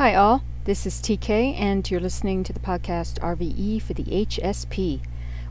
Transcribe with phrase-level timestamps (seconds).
[0.00, 0.42] Hi, all.
[0.64, 5.02] This is TK, and you're listening to the podcast RVE for the HSP.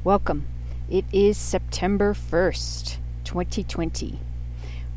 [0.03, 0.47] Welcome.
[0.89, 4.17] It is September 1st, 2020.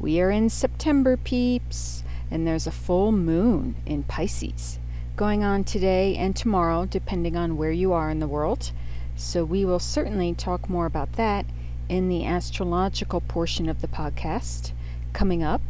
[0.00, 4.78] We are in September, peeps, and there's a full moon in Pisces
[5.16, 8.72] going on today and tomorrow, depending on where you are in the world.
[9.16, 11.44] So, we will certainly talk more about that
[11.90, 14.72] in the astrological portion of the podcast
[15.12, 15.60] coming up.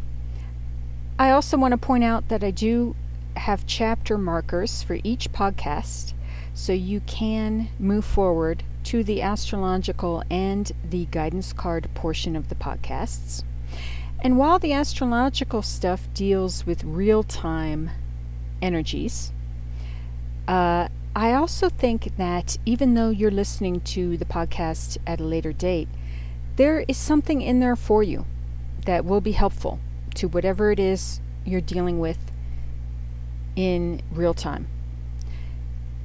[1.19, 2.95] I also want to point out that I do
[3.37, 6.14] have chapter markers for each podcast
[6.54, 12.55] so you can move forward to the astrological and the guidance card portion of the
[12.55, 13.43] podcasts.
[14.21, 17.91] And while the astrological stuff deals with real time
[18.61, 19.33] energies,
[20.46, 25.53] uh, I also think that even though you're listening to the podcast at a later
[25.53, 25.89] date,
[26.57, 28.27] there is something in there for you
[28.86, 29.79] that will be helpful
[30.14, 32.31] to whatever it is you're dealing with
[33.56, 34.67] in real time.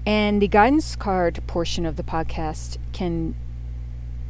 [0.05, 3.35] And the guidance card portion of the podcast can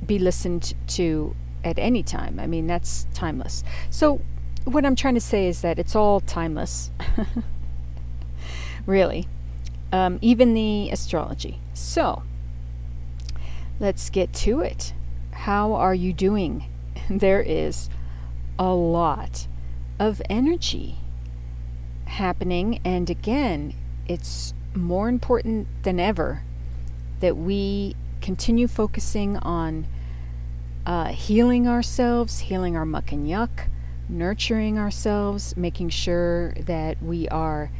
[0.05, 2.39] be listened to at any time.
[2.39, 3.63] I mean, that's timeless.
[3.89, 4.21] So,
[4.63, 6.91] what I'm trying to say is that it's all timeless.
[8.85, 9.27] really.
[9.91, 11.59] Um, even the astrology.
[11.73, 12.23] So,
[13.79, 14.93] let's get to it.
[15.31, 16.65] How are you doing?
[17.09, 17.89] There is
[18.59, 19.47] a lot
[19.97, 20.97] of energy
[22.17, 22.81] happening.
[22.83, 23.73] And again,
[24.07, 26.43] it's more important than ever
[27.19, 29.87] that we continue focusing on
[30.85, 33.67] uh, healing ourselves, healing our muck and yuck,
[34.09, 37.71] nurturing ourselves, making sure that we are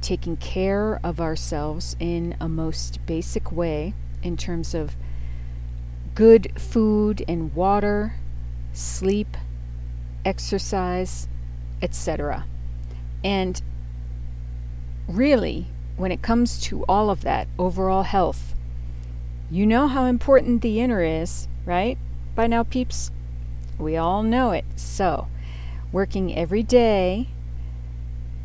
[0.00, 4.96] taking care of ourselves in a most basic way in terms of
[6.14, 8.14] good food and water,
[8.72, 9.36] sleep,
[10.24, 11.28] exercise,
[11.80, 12.44] etc.
[13.22, 13.60] And
[15.08, 18.54] really, when it comes to all of that overall health,
[19.50, 21.98] you know how important the inner is, right?
[22.34, 23.10] By now, peeps,
[23.78, 24.64] we all know it.
[24.76, 25.28] So,
[25.92, 27.28] working every day,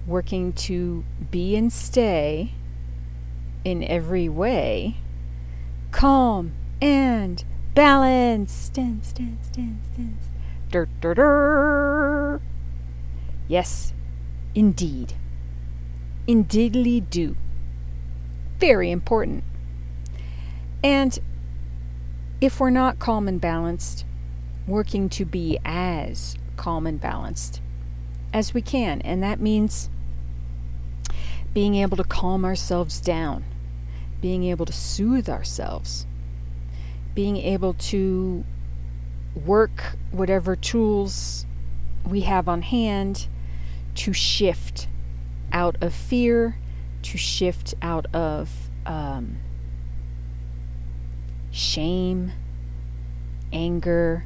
[0.05, 2.53] working to be and stay
[3.63, 4.97] in every way,
[5.91, 7.43] calm and
[7.73, 8.65] balanced.
[8.65, 10.17] Stand, stand, stand, stand.
[10.71, 12.41] Dur, dur, dur.
[13.47, 13.93] Yes,
[14.55, 15.13] indeed.
[16.31, 17.35] Indeedly do.
[18.57, 19.43] Very important.
[20.81, 21.19] And
[22.39, 24.05] if we're not calm and balanced,
[24.65, 27.59] working to be as calm and balanced
[28.33, 29.01] as we can.
[29.01, 29.89] And that means
[31.53, 33.43] being able to calm ourselves down,
[34.21, 36.07] being able to soothe ourselves,
[37.13, 38.45] being able to
[39.35, 41.45] work whatever tools
[42.05, 43.27] we have on hand
[43.95, 44.87] to shift
[45.51, 46.57] out of fear,
[47.03, 49.37] to shift out of um,
[51.51, 52.31] shame,
[53.51, 54.25] anger,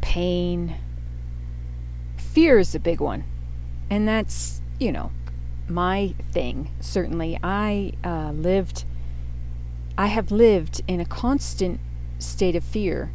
[0.00, 0.76] pain.
[2.16, 3.24] Fear is a big one.
[3.90, 5.10] And that's, you know,
[5.68, 6.70] my thing.
[6.80, 8.84] Certainly, I uh, lived,
[9.96, 11.80] I have lived in a constant
[12.18, 13.10] state of fear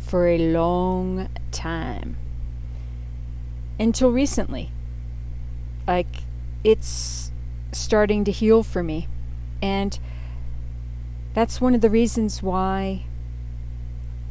[0.00, 2.16] for a long time.
[3.78, 4.70] Until recently.
[5.86, 6.24] Like,
[6.64, 7.30] it's
[7.72, 9.08] starting to heal for me.
[9.62, 9.98] And
[11.34, 13.04] that's one of the reasons why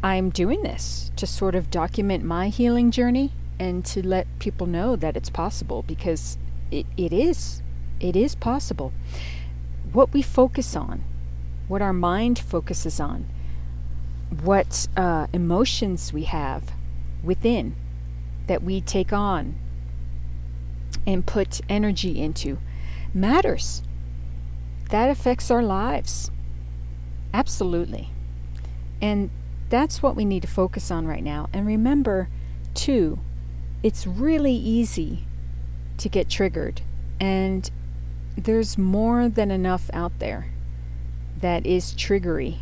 [0.04, 4.96] I'm doing this to sort of document my healing journey and to let people know
[4.96, 6.38] that it's possible because
[6.72, 7.62] it, it is.
[8.00, 8.94] It is possible.
[9.92, 11.04] What we focus on,
[11.68, 13.28] what our mind focuses on,
[14.42, 16.72] what uh, emotions we have
[17.24, 17.76] within
[18.48, 19.56] that we take on
[21.08, 22.60] and put energy into
[23.14, 23.82] matters.
[24.90, 26.30] That affects our lives.
[27.34, 28.12] Absolutely.
[29.02, 29.32] And
[29.70, 31.50] that's what we need to focus on right now.
[31.54, 32.30] And remember,
[32.74, 33.20] too,
[33.82, 35.26] it's really easy
[35.98, 36.82] to get triggered.
[37.20, 37.70] And
[38.36, 40.52] there's more than enough out there
[41.40, 42.60] that is triggery.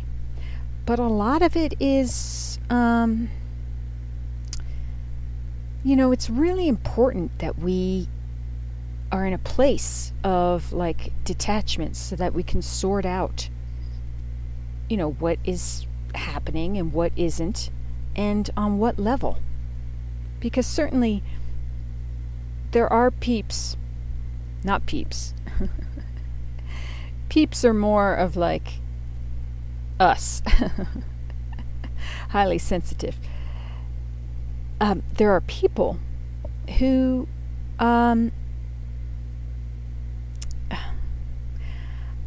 [0.84, 3.28] But a lot of it is, um,
[5.82, 8.08] you know, it's really important that we
[9.12, 13.48] are in a place of like detachment so that we can sort out
[14.88, 17.70] you know what is happening and what isn't
[18.14, 19.38] and on what level.
[20.40, 21.22] Because certainly
[22.72, 23.76] there are peeps
[24.64, 25.32] not peeps
[27.28, 28.80] peeps are more of like
[29.98, 30.42] us
[32.30, 33.18] highly sensitive.
[34.80, 35.98] Um, there are people
[36.78, 37.28] who
[37.78, 38.32] um,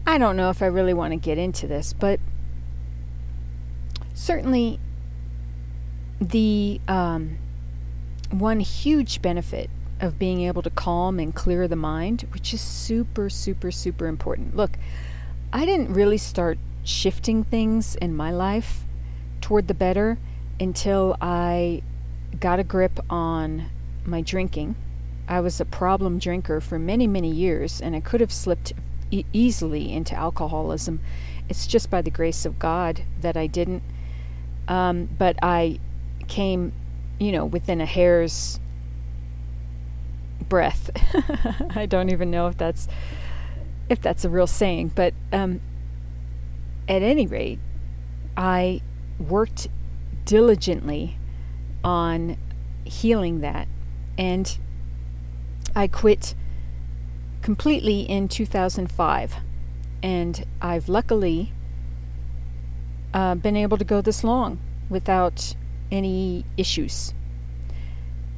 [0.10, 2.20] I don't know if I really want to get into this, but
[4.16, 4.80] certainly
[6.20, 7.38] the um,
[8.32, 9.70] one huge benefit
[10.00, 14.56] of being able to calm and clear the mind, which is super, super, super important.
[14.56, 14.80] Look,
[15.54, 18.86] I didn't really start shifting things in my life
[19.42, 20.18] toward the better
[20.60, 21.84] until I
[22.40, 23.70] got a grip on
[24.06, 24.76] my drinking.
[25.28, 28.74] I was a problem drinker for many, many years, and I could have slipped
[29.12, 31.00] easily into alcoholism.
[31.48, 33.84] It's just by the grace of God that I didn't.
[34.68, 35.80] Um, but I
[36.28, 36.74] came,
[37.20, 38.60] you know, within a hair's
[40.48, 40.90] breath.
[41.76, 42.88] I don't even know if that's
[43.90, 45.62] if that's a real saying, but um,
[46.88, 47.60] at any rate,
[48.38, 48.82] I
[49.20, 49.68] worked
[50.26, 51.18] diligently
[51.84, 52.38] on
[52.84, 53.68] healing that,
[54.18, 54.58] and
[55.76, 56.36] I quit
[57.50, 59.38] completely in 2005,
[60.04, 61.52] and I've luckily
[63.12, 65.56] uh, been able to go this long without
[65.92, 67.16] any issues,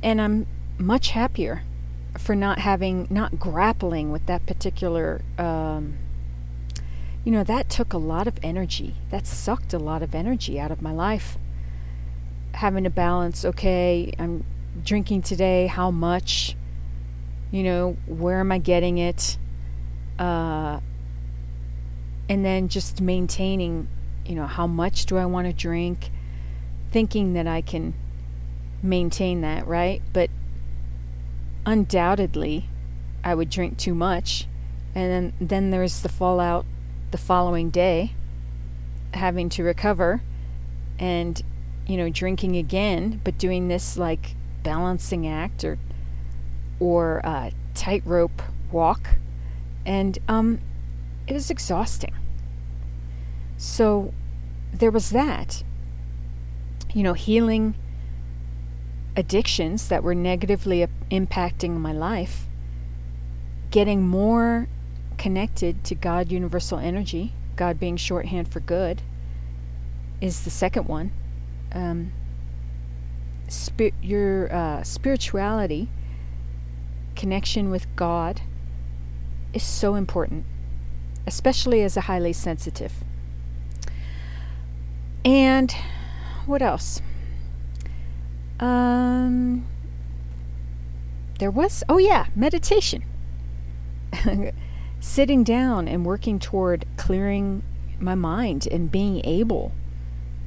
[0.02, 0.48] and I'm
[0.78, 1.64] much happier
[2.18, 5.22] for not having, not grappling with that particular.
[5.38, 5.98] Um,
[7.26, 8.96] you know, that took a lot of energy.
[9.10, 11.38] That sucked a lot of energy out of my life.
[12.54, 14.46] Having to balance, okay, I'm
[14.86, 16.56] drinking today, how much?
[17.52, 19.38] You know, where am I getting it?
[20.18, 20.80] Uh,
[22.30, 23.90] and then just maintaining,
[24.26, 26.12] you know, how much do I want to drink?
[26.92, 27.94] Thinking that I can
[28.82, 30.02] maintain that, right?
[30.14, 30.30] But
[31.66, 32.70] undoubtedly
[33.24, 34.48] I would drink too much.
[34.96, 36.66] And then, then there's the fallout
[37.12, 38.14] the following day,
[39.14, 40.22] having to recover
[41.00, 41.42] and,
[41.86, 45.78] you know, drinking again, but doing this like balancing act or,
[46.82, 48.42] or a tightrope
[48.72, 49.12] walk.
[49.86, 50.60] And um,
[51.28, 52.14] it was exhausting.
[53.56, 54.14] So
[54.74, 55.64] there was that.
[56.94, 57.76] You know, healing
[59.16, 62.48] addictions that were negatively impacting my life,
[63.70, 64.68] getting more
[65.18, 69.04] connected to God, universal energy, God being shorthand for good,
[70.20, 71.12] is the second one.
[71.72, 72.12] Um,
[73.48, 75.90] spi- your uh, spirituality,
[77.22, 78.42] connection with God,
[79.54, 80.44] is so important,
[81.28, 83.04] especially as a highly sensitive.
[85.24, 85.72] And
[86.48, 87.00] what else?
[88.60, 89.68] Um,
[91.38, 93.04] there was, oh yeah, meditation.
[95.00, 97.62] Sitting down and working toward clearing
[98.00, 99.74] my mind and being able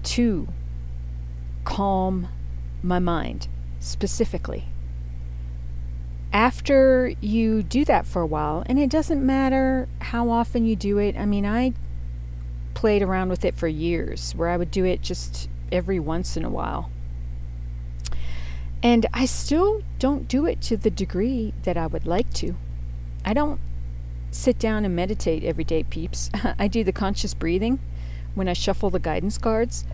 [0.03, 0.49] to
[1.63, 2.27] calm
[2.83, 3.47] my mind
[3.79, 4.65] specifically.
[6.35, 10.99] After you do that for a while, and it doesn't matter how often you do
[10.99, 11.75] it, I mean, I
[12.75, 16.45] played around with it for years where I would do it just every once in
[16.45, 16.91] a while.
[18.83, 22.57] And I still don't do it to the degree that I would like to.
[23.25, 23.61] I don't
[24.33, 26.31] sit down and meditate every day, peeps.
[26.59, 27.79] I do the conscious breathing
[28.35, 29.85] when I shuffle the guidance cards.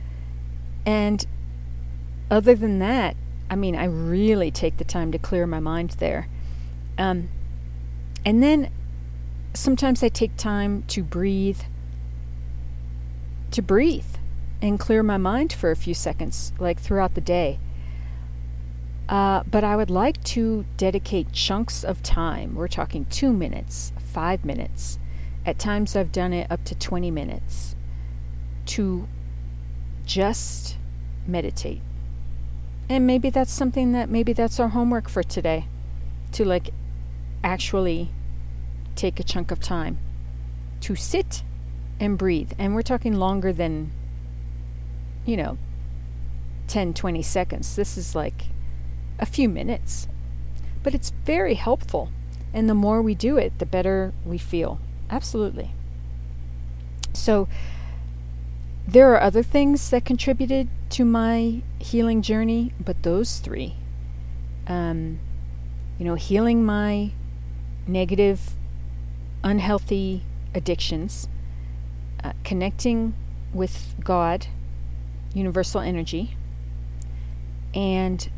[0.86, 1.26] And
[2.30, 3.14] other than that,
[3.50, 6.28] I mean, I really take the time to clear my mind there.
[6.96, 7.28] Um,
[8.24, 8.70] and then
[9.54, 11.60] sometimes I take time to breathe,
[13.50, 14.06] to breathe
[14.62, 17.58] and clear my mind for a few seconds, like throughout the day.
[19.08, 22.54] Uh, but I would like to dedicate chunks of time.
[22.54, 25.00] We're talking two minutes, five minutes.
[25.44, 27.74] At times, I've done it up to 20 minutes
[28.66, 29.08] to
[30.04, 30.76] just
[31.26, 31.80] meditate.
[32.90, 35.66] And maybe that's something that maybe that's our homework for today
[36.32, 36.70] to like
[37.44, 38.10] actually
[38.96, 39.96] take a chunk of time
[40.80, 41.44] to sit
[42.00, 42.50] and breathe.
[42.58, 43.92] And we're talking longer than,
[45.24, 45.56] you know,
[46.66, 47.76] 10, 20 seconds.
[47.76, 48.46] This is like
[49.20, 50.08] a few minutes.
[50.82, 52.10] But it's very helpful.
[52.52, 54.80] And the more we do it, the better we feel.
[55.08, 55.70] Absolutely.
[57.12, 57.46] So,
[58.84, 63.76] there are other things that contributed to my healing journey, but those three
[64.70, 65.18] um,
[65.98, 67.10] you know, healing my
[67.86, 68.52] negative,
[69.42, 70.22] unhealthy
[70.54, 71.28] addictions,
[72.22, 73.14] uh, connecting
[73.52, 74.46] with God,
[75.34, 76.36] universal energy,
[77.74, 78.30] and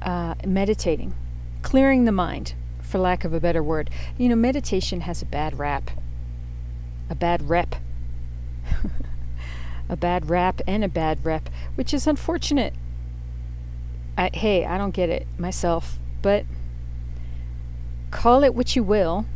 [0.00, 1.14] uh, meditating,
[1.62, 3.90] clearing the mind, for lack of a better word.
[4.16, 5.90] You know, meditation has a bad rap,
[7.10, 7.74] a bad rep,
[9.88, 12.74] a bad rap and a bad rep, which is unfortunate.
[14.16, 16.44] I, hey, I don't get it myself, but
[18.10, 19.26] call it what you will,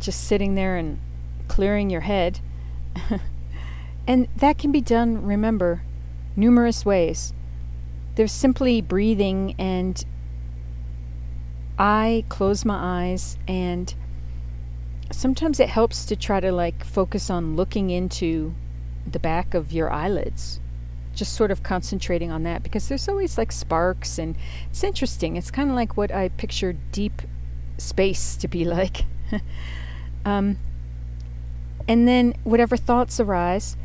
[0.00, 1.00] just sitting there and
[1.48, 2.40] clearing your head.
[4.06, 5.82] and that can be done, remember,
[6.36, 7.32] numerous ways.
[8.14, 10.04] There's simply breathing, and
[11.78, 13.94] I close my eyes, and
[15.10, 18.54] sometimes it helps to try to like focus on looking into
[19.06, 20.60] the back of your eyelids
[21.14, 24.36] just sort of concentrating on that because there's always like sparks and
[24.70, 25.36] it's interesting.
[25.36, 27.22] It's kind of like what i picture deep
[27.78, 29.04] space to be like.
[30.24, 30.58] Um,
[31.88, 33.76] and then whatever thoughts arise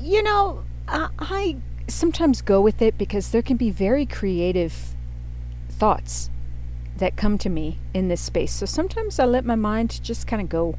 [0.00, 1.56] you know uh, i
[1.88, 4.94] sometimes go with it because there can be very creative
[5.68, 6.30] thoughts
[6.96, 8.52] that come to me in this space.
[8.52, 10.76] So sometimes i let my mind just kind of go.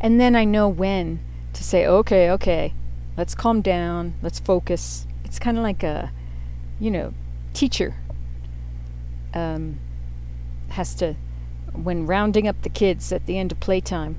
[0.00, 1.20] And then i know when
[1.52, 2.74] to say okay okay
[3.16, 6.12] let's calm down let's focus it's kind of like a
[6.78, 7.12] you know
[7.52, 7.94] teacher
[9.34, 9.78] um,
[10.70, 11.14] has to
[11.72, 14.18] when rounding up the kids at the end of playtime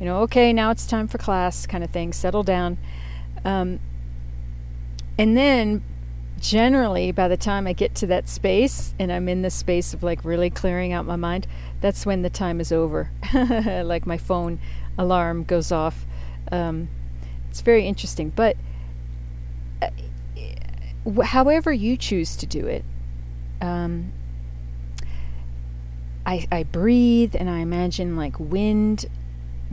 [0.00, 2.78] you know, okay, now it's time for class kind of thing, settle down.
[3.44, 3.80] Um,
[5.18, 5.84] and then
[6.38, 10.02] generally by the time I get to that space and I'm in the space of
[10.02, 11.46] like really clearing out my mind,
[11.82, 13.10] that's when the time is over.
[13.34, 14.58] like my phone
[14.96, 16.06] alarm goes off.
[16.50, 16.88] Um,
[17.48, 18.30] it's very interesting.
[18.30, 18.56] But
[19.82, 19.90] uh,
[21.22, 22.84] however you choose to do it,
[23.60, 24.12] um,
[26.24, 29.06] I, I breathe and I imagine like wind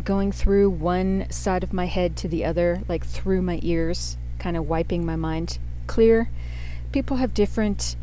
[0.03, 4.55] going through one side of my head to the other, like through my ears, kind
[4.55, 6.29] of wiping my mind clear.
[6.91, 7.95] People have different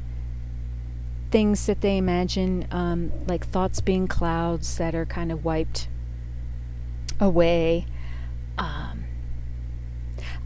[1.30, 5.88] things that they imagine, um, like thoughts being clouds that are kind of wiped
[7.18, 7.87] away.
[8.58, 9.04] Um,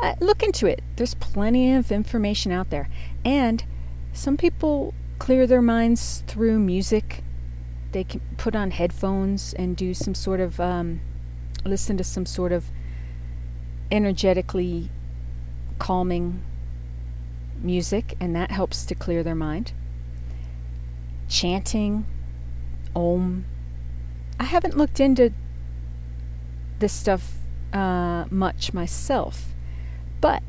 [0.01, 0.83] uh, look into it.
[0.97, 2.89] There's plenty of information out there.
[3.25, 3.65] And
[4.13, 7.23] some people clear their minds through music.
[7.93, 11.01] They can put on headphones and do some sort of um,
[11.65, 12.71] listen to some sort of
[13.91, 14.91] energetically
[15.79, 16.43] calming
[17.57, 19.73] music, and that helps to clear their mind.
[21.29, 22.07] Chanting,
[22.95, 23.45] om.
[24.39, 25.33] I haven't looked into
[26.79, 27.38] this stuff
[27.73, 29.55] uh, much myself,
[30.21, 30.43] but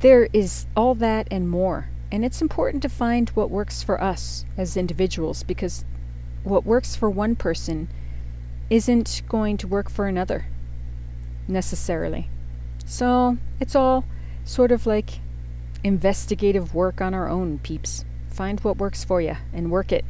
[0.00, 1.90] there is all that and more.
[2.10, 5.84] And it's important to find what works for us as individuals because
[6.42, 7.88] what works for one person
[8.70, 10.46] isn't going to work for another
[11.46, 12.28] necessarily.
[12.86, 14.04] So it's all
[14.44, 15.20] sort of like
[15.84, 18.04] investigative work on our own, peeps.
[18.28, 20.04] Find what works for you and work it.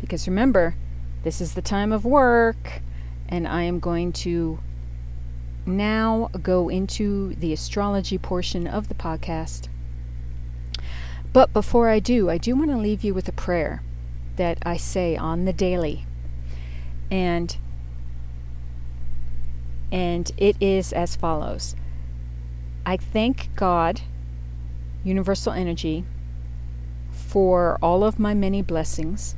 [0.00, 0.74] Because remember,
[1.22, 2.82] this is the time of work,
[3.28, 4.58] and I am going to
[5.66, 9.68] now go into the astrology portion of the podcast.
[11.32, 13.82] But before I do, I do want to leave you with a prayer
[14.36, 16.06] that I say on the daily.
[17.10, 17.56] And
[19.90, 21.76] and it is as follows
[22.84, 24.00] I thank God,
[25.04, 26.04] Universal Energy,
[27.10, 29.36] for all of my many blessings.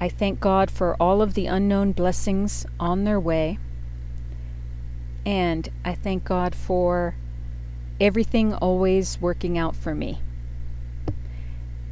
[0.00, 3.58] I thank God for all of the unknown blessings on their way.
[5.28, 7.14] And I thank God for
[8.00, 10.22] everything always working out for me.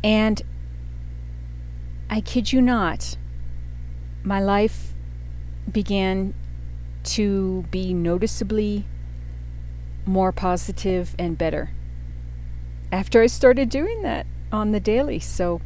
[0.02, 0.40] And
[2.08, 3.18] I kid you not,
[4.22, 4.94] my life
[5.70, 6.32] began
[7.04, 8.86] to be noticeably
[10.06, 11.72] more positive and better
[12.90, 15.18] after I started doing that on the daily.
[15.18, 15.60] So,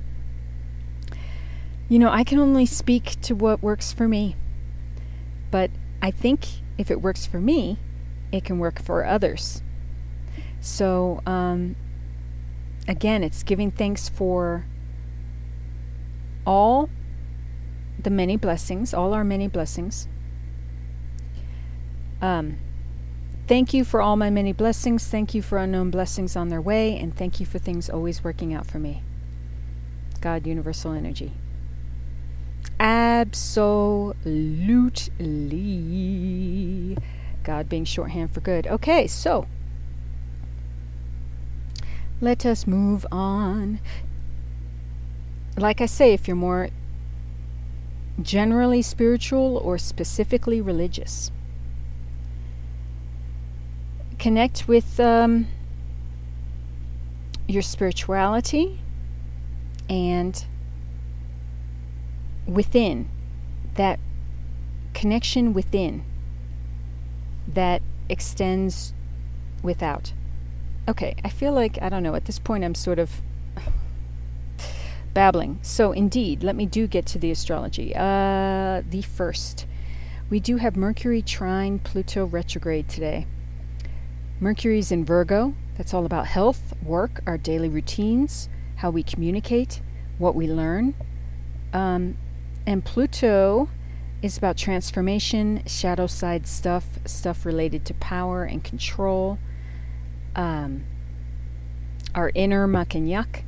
[1.89, 4.35] you know, I can only speak to what works for me.
[5.53, 5.71] But
[6.03, 6.49] I think
[6.81, 7.77] if it works for me,
[8.33, 9.63] it can work for others.
[10.63, 11.77] So, um,
[12.89, 14.65] again, it's giving thanks for
[16.47, 16.89] all
[18.03, 20.09] the many blessings, all our many blessings.
[22.23, 22.57] Um,
[23.47, 25.07] thank you for all my many blessings.
[25.07, 26.97] Thank you for unknown blessings on their way.
[26.97, 29.03] And thank you for things always working out for me.
[30.23, 31.33] God, universal energy.
[32.81, 34.17] Absolutely.
[37.43, 38.67] God being shorthand for good.
[38.67, 39.47] Okay, so
[42.23, 43.81] let us move on.
[45.59, 46.71] Like I say, if you're more
[48.23, 51.31] generally spiritual or specifically religious.
[54.19, 55.47] Connect with um,
[57.47, 58.81] your spirituality
[59.89, 60.45] and
[62.51, 63.09] within
[63.75, 64.01] that
[64.93, 66.05] connection within
[67.47, 68.93] that extends
[69.63, 70.13] without.
[70.89, 73.23] Okay, I feel like, I don't know, at this point I'm sort of
[75.15, 75.59] babbling.
[75.63, 77.95] So, indeed, let me do get to the astrology.
[77.95, 79.67] Uh, the first.
[80.29, 83.27] We do have Mercury trine Pluto retrograde today.
[84.39, 85.55] Mercury's in Virgo.
[85.77, 89.81] That's all about health, work, our daily routines, how we communicate,
[90.19, 90.95] what we learn.
[91.73, 92.17] Um,
[92.67, 93.69] and Pluto
[94.23, 99.39] is about transformation, shadow side stuff, stuff related to power and control,
[100.37, 100.85] um,
[102.15, 103.43] our inner muck and yuck,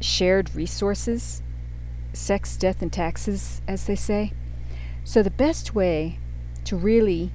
[0.00, 1.42] shared resources,
[2.12, 4.32] sex, death, and taxes, as they say.
[5.04, 6.18] So, the best way
[6.64, 7.30] to really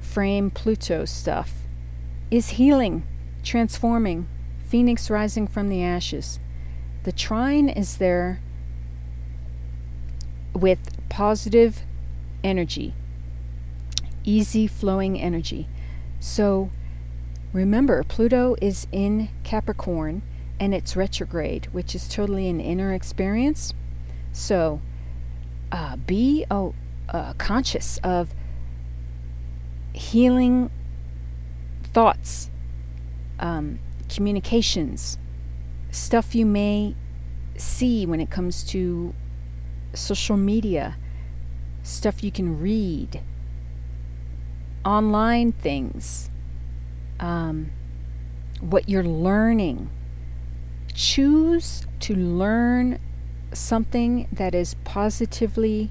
[0.00, 1.52] frame Pluto stuff
[2.30, 3.02] is healing,
[3.42, 4.28] transforming,
[4.66, 6.38] phoenix rising from the ashes.
[7.02, 8.40] The trine is there
[10.54, 10.78] with
[11.08, 11.82] positive
[12.44, 12.94] energy,
[14.24, 15.68] easy flowing energy.
[16.20, 16.70] So
[17.52, 20.22] remember, Pluto is in Capricorn
[20.60, 23.74] and it's retrograde, which is totally an inner experience.
[24.32, 24.80] So
[25.70, 26.74] uh, be oh,
[27.08, 28.34] uh, conscious of
[29.92, 30.70] healing
[31.82, 32.50] thoughts,
[33.40, 33.78] um,
[34.08, 35.18] communications,
[35.90, 36.94] stuff you may
[37.56, 39.14] see when it comes to
[39.94, 40.96] social media,
[41.82, 43.20] stuff you can read,
[44.84, 46.30] online things,
[47.20, 47.70] um,
[48.60, 49.90] what you're learning.
[50.94, 52.98] Choose to learn
[53.52, 55.90] something that is positively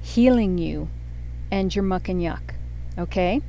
[0.00, 0.88] healing you
[1.50, 2.54] and your muck and yuck.
[2.98, 3.42] Okay?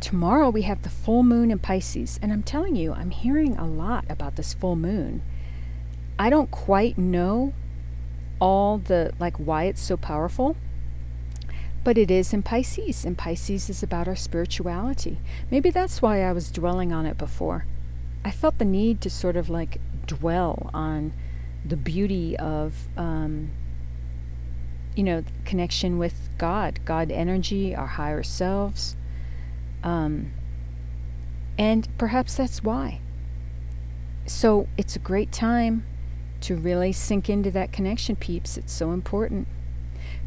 [0.00, 3.66] Tomorrow we have the full moon in Pisces, and I'm telling you, I'm hearing a
[3.66, 5.22] lot about this full moon.
[6.18, 7.54] I don't quite know
[8.42, 10.56] all the like why it's so powerful.
[11.84, 15.18] But it is in Pisces, and Pisces is about our spirituality.
[15.50, 17.66] Maybe that's why I was dwelling on it before.
[18.24, 21.12] I felt the need to sort of like dwell on
[21.64, 23.52] the beauty of, um,
[24.96, 28.96] you know, connection with God, God energy, our higher selves.
[29.84, 30.32] Um,
[31.58, 33.00] and perhaps that's why.
[34.26, 35.84] So it's a great time
[36.42, 38.56] to really sink into that connection, peeps.
[38.56, 39.48] It's so important.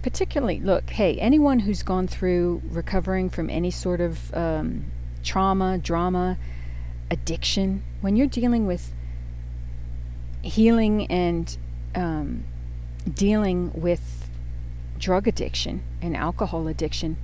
[0.02, 4.86] Particularly, look, hey, anyone who's gone through recovering from any sort of um,
[5.24, 6.38] trauma, drama,
[7.10, 8.94] addiction, when you're dealing with
[10.42, 11.58] healing and
[11.96, 12.44] um,
[13.12, 14.30] dealing with
[15.00, 17.18] drug addiction and alcohol addiction,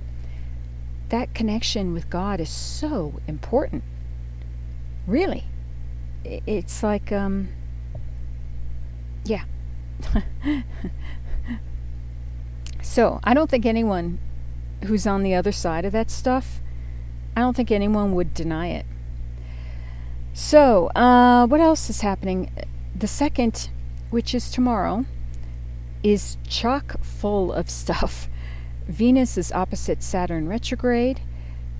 [1.08, 3.84] that connection with God is so important.
[5.06, 5.44] Really.
[6.24, 7.48] It's like, um,
[9.24, 9.44] yeah.
[12.82, 14.18] so, I don't think anyone
[14.84, 16.60] who's on the other side of that stuff,
[17.36, 18.86] I don't think anyone would deny it.
[20.34, 22.50] So, uh, what else is happening?
[22.94, 23.68] The second,
[24.10, 25.04] which is tomorrow,
[26.02, 28.28] is chock full of stuff.
[28.88, 31.20] Venus is opposite Saturn retrograde.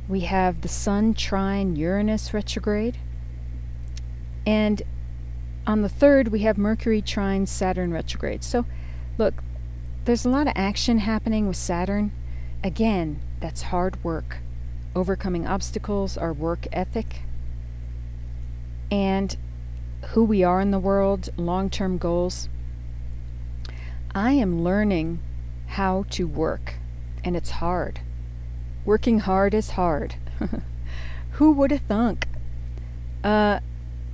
[0.09, 2.99] We have the Sun trine Uranus retrograde.
[4.47, 4.83] And
[5.67, 8.43] on the 3rd, we have Mercury trine Saturn retrograde.
[8.43, 8.65] So,
[9.19, 9.43] look,
[10.05, 12.13] there's a lot of action happening with Saturn.
[12.65, 14.39] Again, that's hard work.
[14.95, 17.23] Overcoming obstacles, our work ethic,
[18.91, 19.37] and
[20.09, 22.49] who we are in the world, long term goals.
[24.15, 25.21] I am learning
[25.69, 26.75] how to work,
[27.25, 28.01] and it's hard.
[28.85, 30.17] Working hard is hard.
[31.33, 32.29] who would have thunk?
[33.25, 33.61] Uh,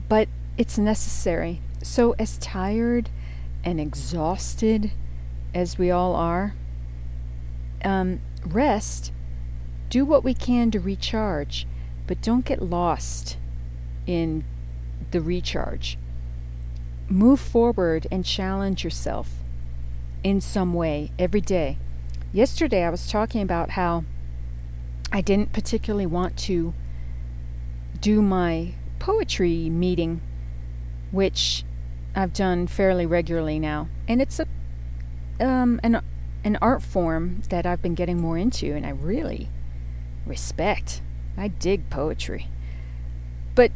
[0.08, 1.62] but it's necessary.
[1.82, 3.08] So, as tired
[3.64, 4.90] and exhausted
[5.54, 6.54] as we all are,
[7.84, 9.12] um, rest,
[9.88, 11.66] do what we can to recharge,
[12.08, 13.38] but don't get lost
[14.04, 14.44] in
[15.12, 15.96] the recharge.
[17.08, 19.30] Move forward and challenge yourself
[20.24, 21.78] in some way every day.
[22.32, 24.04] Yesterday, I was talking about how
[25.12, 26.74] I didn't particularly want to
[28.00, 30.20] do my poetry meeting
[31.10, 31.64] which
[32.14, 34.46] I've done fairly regularly now, and it's a
[35.40, 36.02] um, an
[36.44, 39.48] an art form that I've been getting more into, and I really
[40.26, 41.02] respect.
[41.36, 42.48] I dig poetry,
[43.54, 43.70] but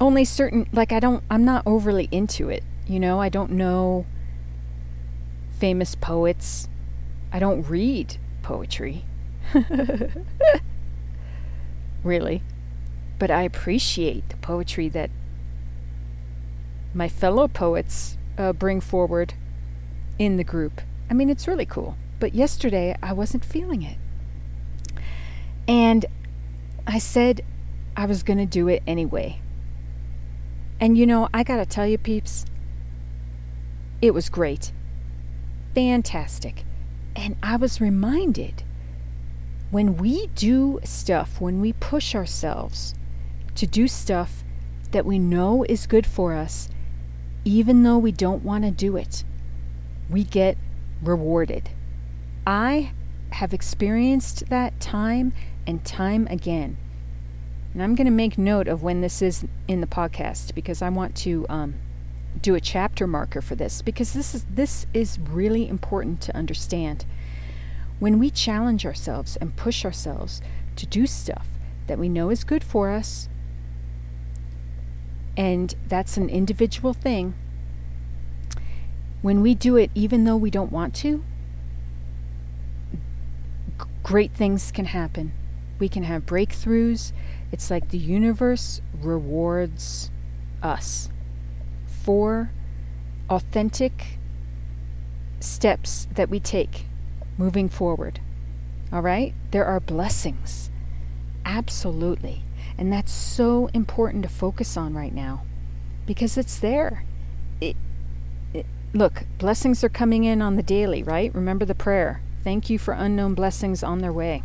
[0.00, 1.24] only certain like I don't.
[1.30, 2.62] I'm not overly into it.
[2.86, 4.06] You know, I don't know
[5.58, 6.68] famous poets.
[7.32, 9.04] I don't read poetry.
[12.04, 12.42] really.
[13.18, 15.10] But I appreciate the poetry that
[16.94, 19.34] my fellow poets uh, bring forward
[20.18, 20.80] in the group.
[21.10, 21.96] I mean, it's really cool.
[22.20, 23.98] But yesterday, I wasn't feeling it.
[25.66, 26.06] And
[26.86, 27.44] I said
[27.96, 29.40] I was going to do it anyway.
[30.80, 32.46] And you know, I got to tell you, peeps,
[34.00, 34.72] It was great.
[35.74, 36.64] Fantastic.
[37.14, 38.64] And I was reminded
[39.70, 42.94] when we do stuff, when we push ourselves
[43.54, 44.44] to do stuff
[44.90, 46.68] that we know is good for us,
[47.44, 49.24] even though we don't want to do it,
[50.08, 50.56] we get
[51.02, 51.70] rewarded.
[52.46, 52.92] I
[53.30, 55.32] have experienced that time
[55.66, 56.76] and time again.
[57.72, 60.90] And I'm going to make note of when this is in the podcast because I
[60.90, 61.74] want to um,
[62.40, 67.06] do a chapter marker for this because this is this is really important to understand.
[67.98, 70.42] When we challenge ourselves and push ourselves
[70.76, 71.46] to do stuff
[71.86, 73.28] that we know is good for us,
[75.36, 77.34] and that's an individual thing,
[79.22, 81.24] when we do it even though we don't want to,
[83.78, 85.32] g- great things can happen.
[85.78, 87.12] We can have breakthroughs.
[87.50, 90.10] It's like the universe rewards
[90.62, 91.08] us
[91.86, 92.50] for
[93.28, 94.18] authentic
[95.40, 96.86] steps that we take
[97.38, 98.20] moving forward.
[98.92, 99.34] All right?
[99.50, 100.70] There are blessings.
[101.44, 102.44] Absolutely.
[102.78, 105.44] And that's so important to focus on right now
[106.06, 107.04] because it's there.
[107.60, 107.76] It,
[108.52, 111.34] it, look, blessings are coming in on the daily, right?
[111.34, 112.22] Remember the prayer.
[112.42, 114.42] Thank you for unknown blessings on their way.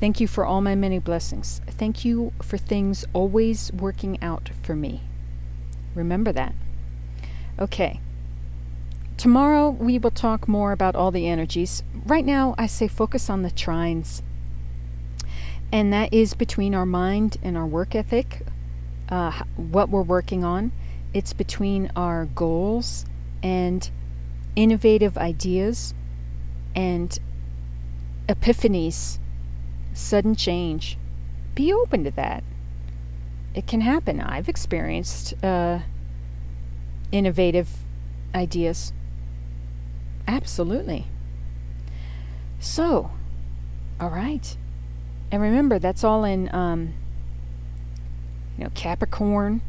[0.00, 1.60] Thank you for all my many blessings.
[1.68, 5.02] Thank you for things always working out for me.
[5.94, 6.54] Remember that.
[7.58, 8.00] Okay.
[9.16, 11.84] Tomorrow we will talk more about all the energies.
[12.04, 14.22] Right now, I say focus on the trines.
[15.72, 18.42] And that is between our mind and our work ethic,
[19.08, 20.70] uh, what we're working on.
[21.14, 23.06] It's between our goals
[23.42, 23.90] and
[24.54, 25.94] innovative ideas
[26.74, 27.18] and
[28.28, 29.18] epiphanies,
[29.94, 30.98] sudden change.
[31.54, 32.44] Be open to that.
[33.54, 34.20] It can happen.
[34.20, 35.80] I've experienced uh,
[37.10, 37.68] innovative
[38.34, 38.92] ideas.
[40.26, 41.06] Absolutely.
[42.58, 43.10] So,
[44.00, 44.56] all right.
[45.32, 46.92] And remember, that's all in, um,
[48.58, 49.62] you know, Capricorn,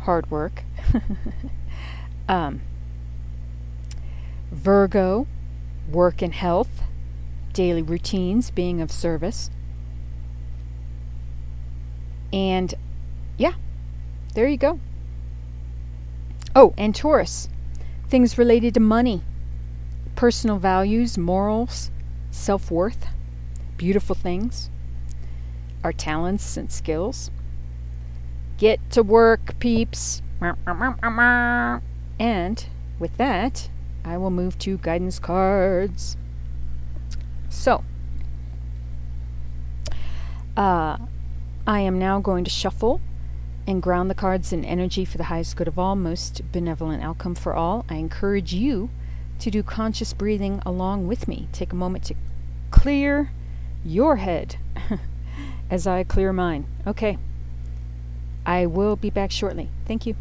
[0.00, 0.62] hard work.
[2.28, 2.60] um,
[4.52, 5.26] Virgo,
[5.90, 6.82] work and health,
[7.54, 9.50] daily routines, being of service.
[12.30, 12.74] And
[13.38, 13.54] yeah,
[14.34, 14.80] there you go.
[16.54, 17.48] Oh, and Taurus,
[18.10, 19.22] things related to money,
[20.14, 21.90] personal values, morals,
[22.30, 23.06] self worth,
[23.76, 24.70] beautiful things,
[25.84, 27.30] our talents and skills.
[28.58, 30.22] Get to work, peeps.
[32.18, 32.66] And
[32.98, 33.68] with that,
[34.04, 36.16] I will move to guidance cards.
[37.48, 37.84] So,
[40.56, 40.98] uh,
[41.66, 43.00] I am now going to shuffle
[43.66, 47.34] and ground the cards in energy for the highest good of all, most benevolent outcome
[47.34, 47.84] for all.
[47.88, 48.88] I encourage you
[49.40, 51.48] to do conscious breathing along with me.
[51.52, 52.14] Take a moment to
[52.70, 53.32] clear
[53.86, 54.56] your head
[55.70, 56.66] as I clear mine.
[56.86, 57.18] Okay.
[58.44, 59.68] I will be back shortly.
[59.86, 60.14] Thank you.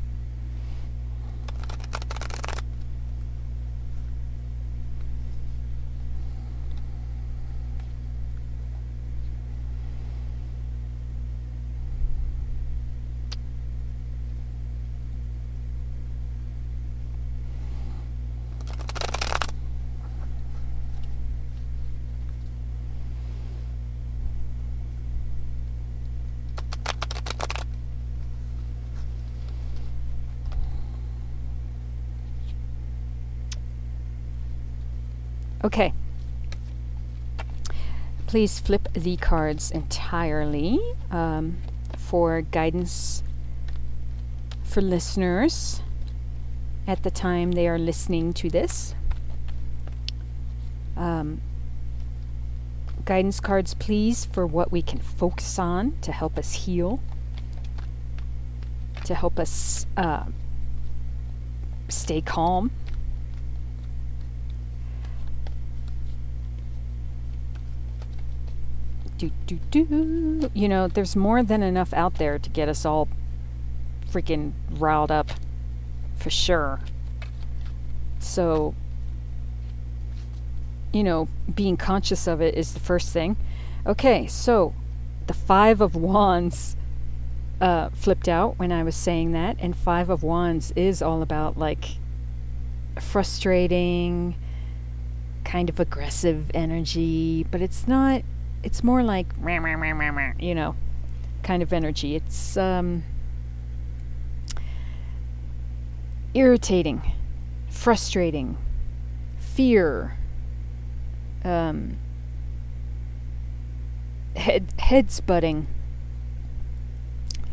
[35.65, 35.93] Okay.
[38.27, 41.57] Please flip the cards entirely um,
[41.97, 43.23] for guidance
[44.63, 45.81] for listeners
[46.85, 48.93] at the time they are listening to this.
[50.95, 51.41] Um,
[53.05, 56.99] guidance cards, please, for what we can focus on to help us heal,
[59.03, 60.25] to help us uh,
[61.89, 62.69] stay calm
[69.45, 70.51] do do do.
[70.53, 73.07] You know, there's more than enough out there to get us all
[74.11, 75.31] freaking riled up,
[76.15, 76.79] for sure.
[78.19, 78.73] So,
[80.93, 83.37] you know, being conscious of it is the first thing.
[83.85, 84.73] Okay, so
[85.27, 86.75] the Five of Wands
[87.61, 91.57] uh, flipped out when I was saying that, and Five of Wands is all about
[91.57, 91.97] like
[92.99, 94.35] frustrating,
[95.43, 98.23] kind of aggressive energy, but it's not
[98.65, 99.27] it's more like
[100.39, 100.75] you know
[101.43, 102.15] kind of energy.
[102.15, 103.03] It's um,
[106.33, 107.01] irritating
[107.75, 108.57] frustrating,
[109.37, 110.17] fear,
[111.43, 111.97] um,
[114.35, 115.67] head heads butting.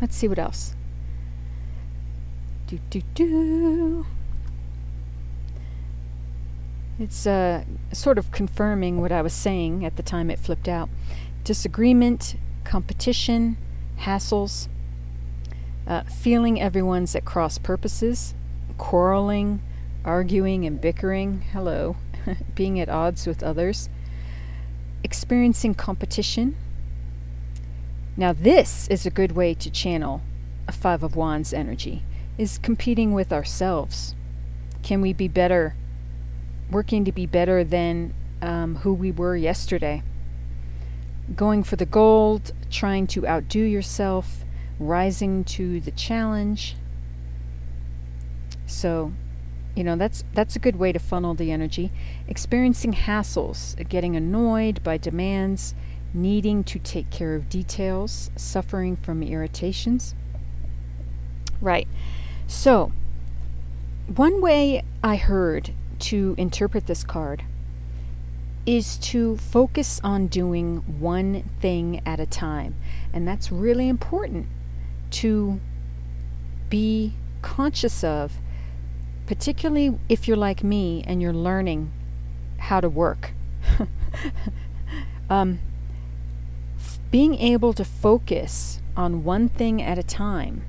[0.01, 0.75] Let's see what else.
[2.67, 4.05] Do do do.
[7.03, 10.87] It's uh, sort of confirming what I was saying at the time it flipped out.
[11.43, 13.57] Disagreement, competition,
[13.99, 14.69] hassles,
[15.85, 18.33] uh, feeling everyone's at cross purposes,
[18.77, 19.61] quarreling,
[20.05, 21.97] arguing and bickering, hello,
[22.55, 23.89] being at odds with others,
[25.03, 26.55] experiencing competition.
[28.15, 30.21] Now, this is a good way to channel
[30.69, 32.03] a Five of Wands energy,
[32.37, 34.15] is competing with ourselves.
[34.83, 35.75] Can we be better
[36.71, 40.03] working to be better than um, who we were yesterday.
[41.35, 44.43] Going for the gold, trying to outdo yourself,
[44.79, 46.75] rising to the challenge.
[48.65, 49.13] So,
[49.75, 51.91] you know, that's that's a good way to funnel the energy.
[52.27, 55.73] Experiencing hassles, getting annoyed by demands,
[56.13, 60.15] needing to take care of details, suffering from irritations.
[61.61, 61.87] Right.
[62.45, 62.91] So,
[64.13, 65.73] one way I heard
[66.03, 67.43] to interpret this card
[68.65, 72.75] is to focus on doing one thing at a time.
[73.11, 74.47] And that's really important
[75.11, 75.59] to
[76.69, 78.33] be conscious of,
[79.27, 81.91] particularly if you're like me and you're learning
[82.57, 83.31] how to work.
[85.29, 85.59] um,
[86.77, 90.63] f- being able to focus on one thing at a time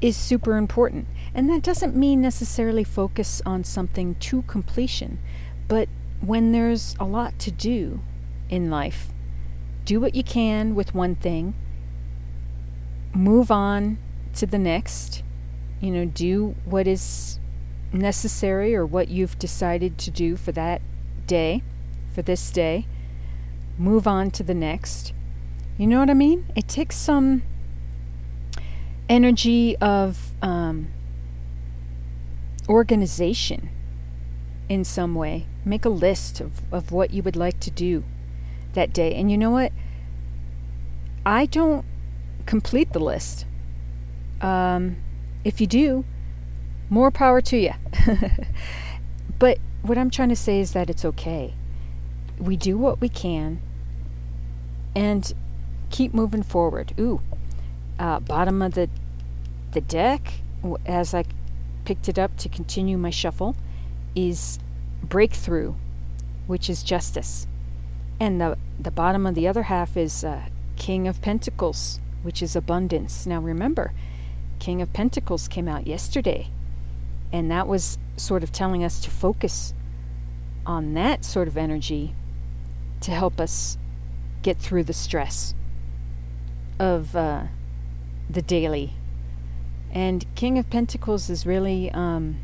[0.00, 1.06] is super important.
[1.34, 5.18] And that doesn't mean necessarily focus on something to completion,
[5.66, 5.88] but
[6.20, 8.00] when there's a lot to do
[8.48, 9.08] in life,
[9.84, 11.54] do what you can with one thing,
[13.14, 13.98] move on
[14.34, 15.22] to the next,
[15.80, 17.40] you know, do what is
[17.92, 20.80] necessary or what you've decided to do for that
[21.26, 21.62] day,
[22.14, 22.86] for this day,
[23.78, 25.12] move on to the next.
[25.78, 26.46] You know what I mean?
[26.54, 27.42] It takes some
[29.08, 30.88] energy of um,
[32.68, 33.70] organization
[34.68, 35.46] in some way.
[35.64, 38.04] Make a list of, of what you would like to do
[38.74, 39.14] that day.
[39.14, 39.72] And you know what?
[41.24, 41.84] I don't
[42.46, 43.46] complete the list.
[44.40, 44.96] Um,
[45.44, 46.04] if you do,
[46.90, 47.72] more power to you.
[49.38, 51.54] but what I'm trying to say is that it's okay.
[52.38, 53.60] We do what we can
[54.94, 55.32] and
[55.90, 56.94] keep moving forward.
[56.98, 57.20] Ooh,
[57.98, 58.88] uh, bottom of the
[59.72, 60.34] the deck
[60.84, 61.24] as I
[61.84, 63.56] picked it up to continue my shuffle
[64.14, 64.58] is
[65.02, 65.74] breakthrough,
[66.46, 67.46] which is justice.
[68.20, 70.42] And the, the bottom of the other half is uh,
[70.76, 73.26] King of Pentacles, which is abundance.
[73.26, 73.92] Now remember,
[74.58, 76.48] King of Pentacles came out yesterday,
[77.32, 79.74] and that was sort of telling us to focus
[80.64, 82.14] on that sort of energy
[83.00, 83.76] to help us
[84.42, 85.54] get through the stress
[86.78, 87.44] of uh,
[88.30, 88.92] the daily
[89.92, 92.38] and King of Pentacles is really um,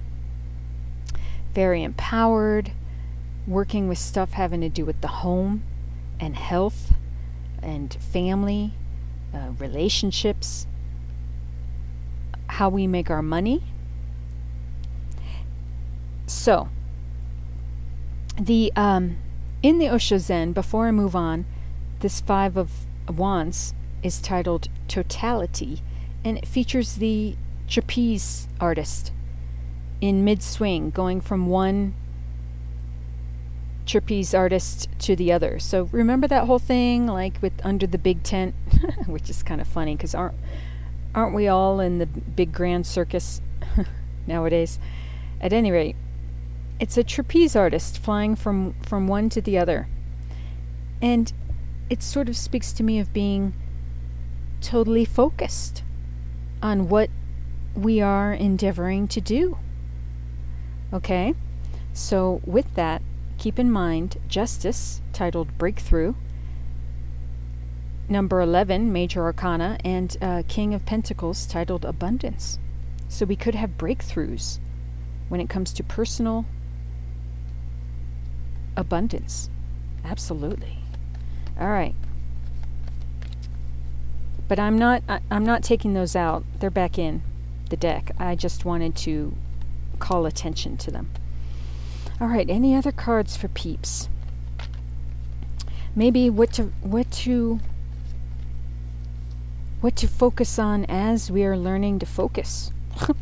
[1.55, 2.73] very empowered,
[3.47, 5.63] working with stuff having to do with the home
[6.21, 6.93] and health
[7.63, 8.75] and family,
[9.35, 10.67] uh, relationships,
[12.49, 13.63] how we make our money.
[16.27, 16.69] So,
[18.39, 19.17] the um,
[19.63, 21.47] in the Osho Zen, before I move on,
[22.01, 22.71] this Five of
[23.09, 25.83] Wands is titled Totality
[26.25, 27.37] and it features the
[27.69, 29.13] trapeze artist
[30.01, 31.95] in mid swing, going from one
[33.87, 35.59] trapeze artist to the other.
[35.59, 38.55] So remember that whole thing, like with under the big tent,
[39.07, 40.37] which is kind of funny because aren't
[41.15, 43.41] aren't we all in the big grand circus
[44.27, 44.79] nowadays?
[45.41, 45.97] At any rate,
[46.79, 49.89] it's a trapeze artist flying from from one to the other,
[51.01, 51.33] and
[51.91, 53.55] it sort of speaks to me of being
[54.61, 55.83] totally focused
[56.63, 57.11] on what
[57.75, 59.59] we are endeavoring to do.
[60.93, 61.35] Okay?
[61.93, 63.03] So, with that,
[63.39, 66.15] keep in mind Justice, titled Breakthrough,
[68.09, 72.59] number 11, Major Arcana, and uh, King of Pentacles, titled Abundance.
[73.09, 74.59] So, we could have breakthroughs
[75.29, 76.47] when it comes to personal
[78.77, 79.51] abundance.
[80.05, 80.79] Absolutely.
[81.61, 81.95] All right.
[84.49, 86.45] But I'm not I, I'm not taking those out.
[86.59, 87.23] They're back in
[87.69, 88.13] the deck.
[88.19, 89.35] I just wanted to
[89.99, 91.11] call attention to them.
[92.21, 94.09] All right, any other cards for peeps?
[95.95, 97.61] Maybe what to what to
[99.81, 102.73] what to focus on as we are learning to focus.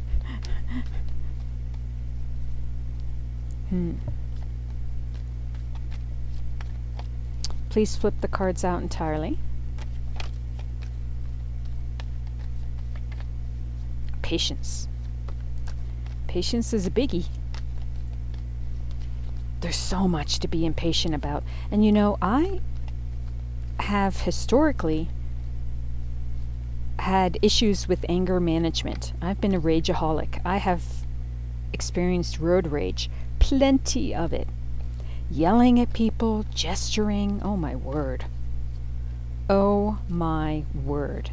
[3.68, 3.94] Hmm.
[7.68, 9.38] Please flip the cards out entirely.
[14.26, 14.88] Patience.
[16.26, 17.26] Patience is a biggie.
[19.60, 21.44] There's so much to be impatient about.
[21.70, 22.60] And you know, I
[23.78, 25.10] have historically
[26.98, 29.12] had issues with anger management.
[29.22, 30.40] I've been a rageaholic.
[30.44, 30.82] I have
[31.72, 33.08] experienced road rage,
[33.38, 34.48] plenty of it.
[35.30, 38.24] Yelling at people, gesturing, oh my word.
[39.48, 41.30] Oh my word.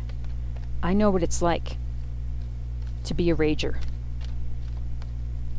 [0.84, 1.78] I know what it's like
[3.04, 3.78] to be a rager.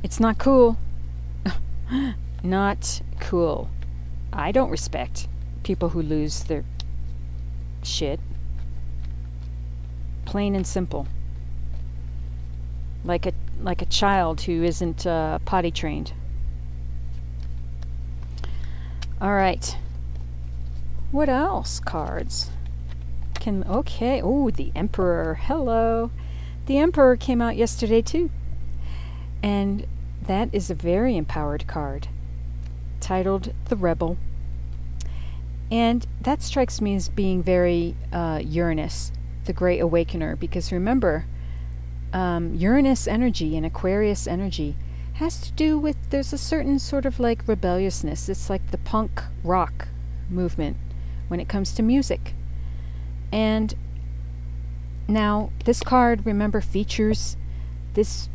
[0.03, 0.77] It's not cool.
[2.43, 3.71] not cool.
[4.33, 5.29] I don't respect
[5.63, 6.65] people who lose their
[7.83, 8.21] shit.
[10.25, 11.07] Plain and simple.
[13.05, 16.13] Like a like a child who isn't uh, potty trained.
[19.21, 19.77] All right.
[21.13, 21.81] What else?
[21.81, 22.51] Cards.
[23.41, 24.21] Can okay.
[24.23, 25.35] Oh, the Emperor.
[25.35, 26.11] Hello.
[26.67, 28.31] The Emperor came out yesterday too.
[29.43, 29.87] And
[30.27, 32.09] that is a very empowered card
[33.01, 34.17] titled The Rebel.
[35.71, 39.13] And that strikes me as being very uh, Uranus,
[39.45, 41.27] the Great Awakener, because remember,
[42.13, 44.77] um, Uranus energy and Aquarius energy
[45.15, 48.29] has to do with there's a certain sort of like rebelliousness.
[48.29, 49.89] It's like the punk rock
[50.31, 50.77] movement
[51.29, 52.35] when it comes to music.
[53.33, 53.75] And
[55.07, 57.37] now, this card, remember, features
[57.95, 58.29] this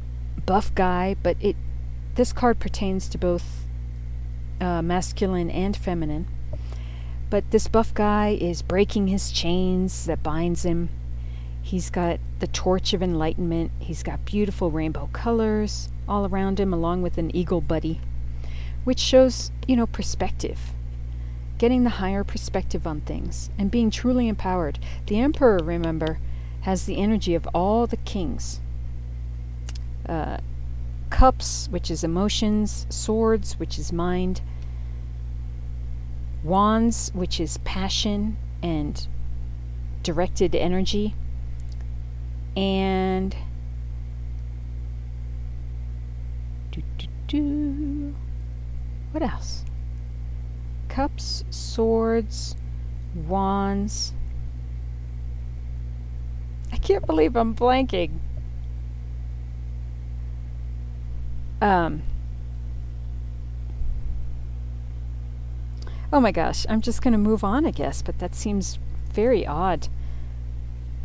[0.45, 1.55] buff guy, but it
[2.15, 3.65] this card pertains to both
[4.60, 6.27] uh, masculine and feminine.
[7.29, 10.89] But this buff guy is breaking his chains that binds him.
[11.62, 13.71] He's got the torch of enlightenment.
[13.79, 18.01] He's got beautiful rainbow colors all around him, along with an eagle buddy,
[18.84, 20.60] which shows, you know, perspective.
[21.58, 24.79] Getting the higher perspective on things and being truly empowered.
[25.05, 26.19] The Emperor, remember,
[26.69, 28.62] has the energy of all the kings.
[30.08, 30.38] Uh,
[31.10, 34.41] cups, which is emotions, swords, which is mind,
[36.43, 39.08] wands, which is passion and
[40.03, 41.15] directed energy,
[42.55, 43.36] and
[46.69, 48.15] do, do, do.
[49.12, 49.65] what else?
[50.88, 52.55] Cups, swords,
[53.15, 54.13] wands,
[56.89, 58.17] can't believe I'm blanking.
[61.62, 62.02] Um.
[66.12, 68.80] Oh my gosh, I'm just going to move on, I guess, but that seems
[69.13, 69.88] very odd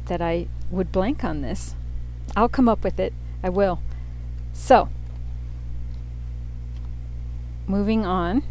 [0.06, 1.74] that I would blank on this.
[2.34, 3.12] I'll come up with it.
[3.42, 3.82] I will.
[4.54, 4.88] So,
[7.66, 8.42] moving on.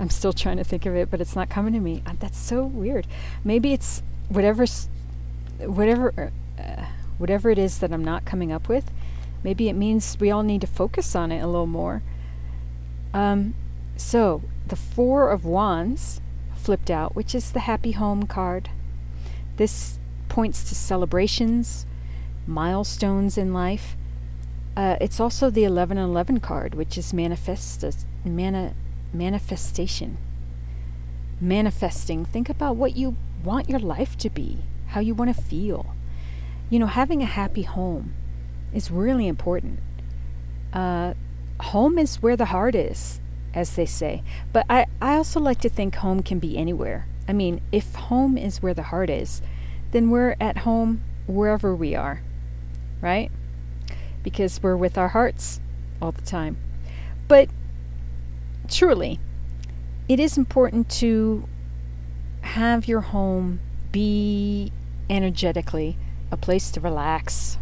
[0.00, 2.02] I'm still trying to think of it, but it's not coming to me.
[2.06, 3.06] Uh, that's so weird.
[3.44, 4.64] Maybe it's whatever,
[5.58, 6.86] whatever, uh,
[7.18, 8.90] whatever it is that I'm not coming up with.
[9.44, 12.02] Maybe it means we all need to focus on it a little more.
[13.12, 13.54] Um,
[13.96, 16.22] so the Four of Wands
[16.54, 18.70] flipped out, which is the Happy Home card.
[19.56, 19.98] This
[20.30, 21.84] points to celebrations,
[22.46, 23.96] milestones in life.
[24.76, 27.84] Uh, it's also the 1111 card, which is manifest,
[28.24, 28.72] mana,
[29.12, 30.18] manifestation.
[31.40, 32.24] Manifesting.
[32.24, 35.94] Think about what you want your life to be, how you want to feel.
[36.68, 38.14] You know, having a happy home
[38.72, 39.80] is really important.
[40.72, 41.14] Uh,
[41.60, 43.20] home is where the heart is,
[43.54, 44.22] as they say.
[44.52, 47.06] But I, I also like to think home can be anywhere.
[47.26, 49.42] I mean, if home is where the heart is,
[49.92, 52.22] then we're at home wherever we are,
[53.00, 53.30] right?
[54.22, 55.60] Because we're with our hearts
[56.00, 56.56] all the time.
[57.28, 57.48] But
[58.70, 59.18] truly,
[60.08, 61.48] it is important to
[62.42, 63.60] have your home
[63.92, 64.72] be
[65.08, 65.96] energetically
[66.30, 67.58] a place to relax.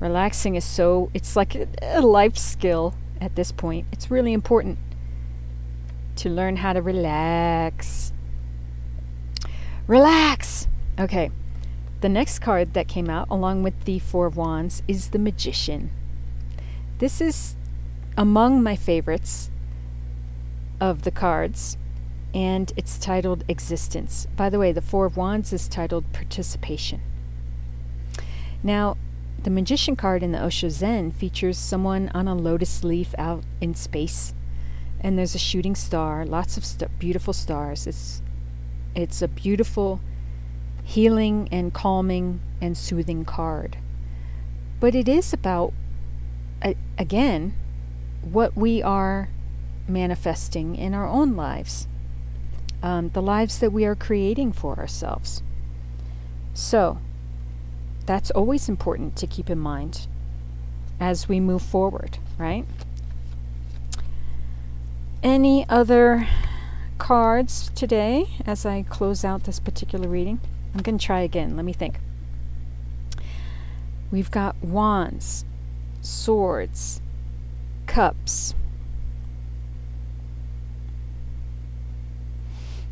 [0.00, 3.86] Relaxing is so, it's like a, life skill at this point.
[3.92, 4.78] It's really important
[6.16, 8.12] to learn how to relax.
[9.86, 10.68] Relax!
[10.98, 11.30] Okay,
[12.00, 15.90] the next card that came out, along with the Four of Wands, is the Magician.
[16.98, 17.56] This is
[18.16, 19.50] among my favorites
[20.80, 21.76] of the cards,
[22.34, 24.26] and it's titled Existence.
[24.36, 27.00] By the way, the Four of Wands is titled Participation.
[28.62, 28.96] Now,
[29.42, 33.74] the Magician card in the Osho Zen features someone on a lotus leaf out in
[33.74, 34.32] space,
[35.00, 37.86] and there's a shooting star, lots of st- beautiful stars.
[37.86, 38.22] It's
[38.94, 40.00] it's a beautiful,
[40.82, 43.76] healing and calming and soothing card.
[44.80, 45.74] But it is about
[46.62, 47.54] a- again,
[48.22, 49.28] what we are
[49.88, 51.86] manifesting in our own lives,
[52.82, 55.42] um, the lives that we are creating for ourselves.
[56.52, 56.98] So,
[58.06, 60.06] that's always important to keep in mind
[61.00, 62.64] as we move forward, right?
[65.22, 66.28] Any other
[66.98, 70.40] cards today as I close out this particular reading?
[70.74, 71.56] I'm going to try again.
[71.56, 71.98] Let me think.
[74.10, 75.44] We've got wands,
[76.00, 77.00] swords,
[77.86, 78.54] cups.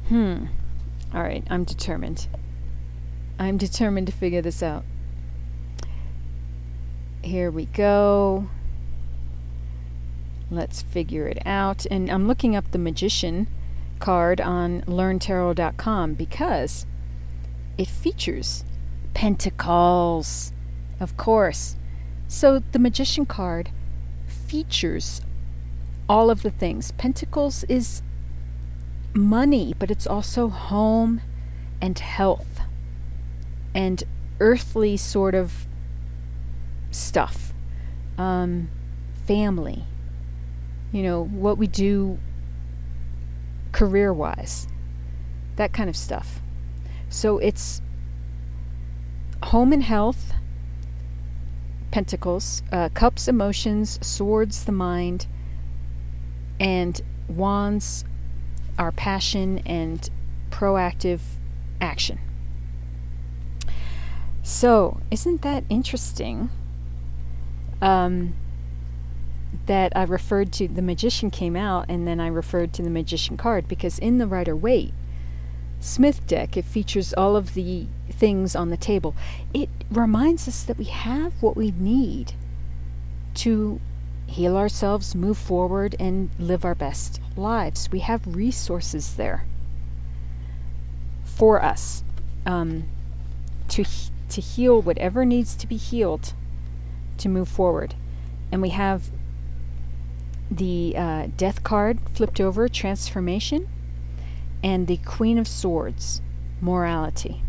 [0.09, 0.47] Hmm.
[1.15, 2.27] All right, I'm determined.
[3.39, 4.85] I'm determined to figure this out.
[7.23, 8.49] Here we go.
[10.51, 11.87] Let's figure it out.
[11.91, 13.47] And I'm looking up the magician
[13.99, 16.87] card on learntarot.com because
[17.79, 18.65] it features
[19.15, 20.53] pentacles,
[21.01, 21.77] of course.
[22.29, 23.71] So the magician card
[24.27, 25.23] features
[26.09, 26.93] all of the things.
[26.93, 28.03] Pentacles is
[29.15, 31.21] money, but it's also home
[31.81, 32.61] and health
[33.75, 34.05] and
[34.41, 35.67] earthly sort of
[36.91, 37.53] stuff.
[38.19, 38.69] Um,
[39.27, 39.85] family.
[40.93, 42.19] You know, what we do
[43.73, 44.69] career wise.
[45.57, 46.41] That kind of stuff.
[47.09, 47.81] So it's
[49.43, 50.33] home and health,
[51.91, 55.27] pentacles, uh, cups, emotions, swords, the mind,
[56.61, 58.05] and wands,
[58.79, 60.09] our passion and
[60.51, 61.20] proactive
[61.81, 62.18] action.
[64.43, 66.51] So, isn't that interesting?
[67.81, 68.35] Um,
[69.66, 73.37] that I referred to the magician came out and then I referred to the magician
[73.37, 74.95] card because in the Rider Waite
[75.79, 79.14] Smith deck it features all of the things on the table.
[79.53, 82.35] It reminds us that we have what we need
[83.35, 83.81] to
[84.33, 87.91] heal ourselves, move forward, and live our best lives.
[87.93, 89.47] We have resources there
[91.24, 92.03] for us
[92.45, 92.89] um,
[93.68, 93.85] to
[94.28, 96.33] to heal whatever needs to be healed
[97.18, 97.95] to move forward,
[98.51, 99.11] and we have
[100.51, 103.68] the uh, Death card flipped over, transformation,
[104.62, 106.20] and the Queen of Swords,
[106.61, 107.43] morality.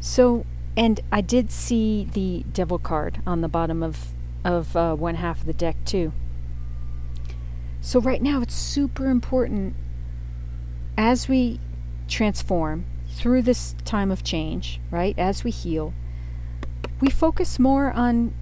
[0.00, 0.44] So,
[0.76, 4.12] and I did see the Devil card on the bottom of
[4.44, 6.12] of uh, one half of the deck too.
[7.80, 9.74] So right now it's super important
[10.96, 11.60] as we
[12.08, 15.18] transform through this time of change, right?
[15.18, 15.94] As we heal,
[17.00, 18.34] we focus more on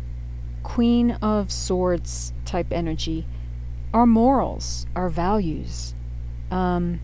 [0.63, 3.27] Queen of Swords type energy
[3.93, 5.95] our morals, our values.
[6.51, 7.01] Um,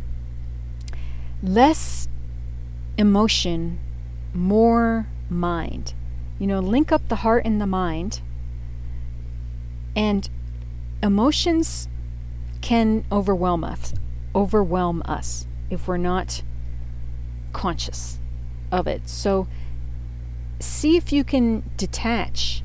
[1.43, 2.09] less
[2.99, 3.79] emotion,
[4.33, 5.95] more mind.
[6.39, 8.21] You know, link up the heart and the mind.
[9.97, 10.29] And
[11.03, 11.89] emotions
[12.61, 13.95] can overwhelm us,
[14.35, 16.43] overwhelm us if we're not
[17.53, 18.19] conscious
[18.73, 19.09] of it.
[19.09, 19.47] So
[20.59, 22.63] see if you can detach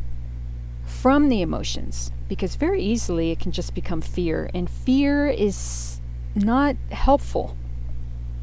[0.85, 5.99] from the emotions because very easily it can just become fear, and fear is
[6.35, 7.57] not helpful,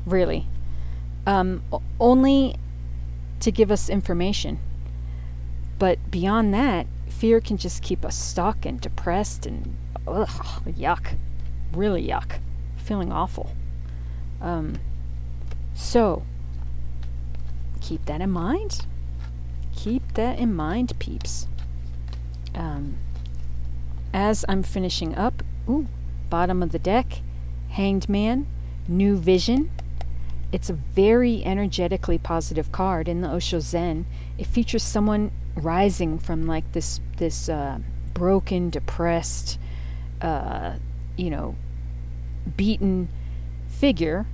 [0.04, 0.46] really.
[1.26, 1.62] Um,
[2.00, 2.56] only
[3.40, 4.58] to give us information.
[5.78, 10.28] But beyond that, fear can just keep us stuck and depressed and ugh,
[10.66, 11.16] yuck.
[11.72, 12.40] Really yuck.
[12.76, 13.52] Feeling awful.
[14.40, 14.78] Um,
[15.74, 16.24] so,
[17.80, 18.86] keep that in mind.
[19.74, 21.48] Keep that in mind, peeps.
[22.54, 22.96] Um,
[24.12, 25.86] as I'm finishing up, ooh,
[26.30, 27.20] bottom of the deck,
[27.70, 28.46] Hanged Man,
[28.88, 29.70] New Vision.
[30.52, 34.06] It's a very energetically positive card in the Osho Zen.
[34.38, 37.78] It features someone rising from like this this uh,
[38.14, 39.58] broken, depressed,
[40.20, 40.76] uh,
[41.16, 41.56] you know,
[42.56, 43.08] beaten
[43.68, 44.26] figure